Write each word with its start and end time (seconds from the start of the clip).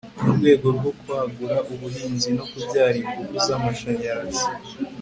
mu 0.23 0.31
rwego 0.37 0.67
rwo 0.75 0.91
kwagura 0.99 1.57
ubuhinzi 1.71 2.29
no 2.37 2.43
kubyara 2.49 2.95
ingufu 3.01 3.33
z'amashanyarazi 3.45 4.45